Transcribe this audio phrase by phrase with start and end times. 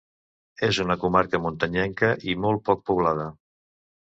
[0.67, 3.29] És una comarca muntanyenca i molt poc poblada.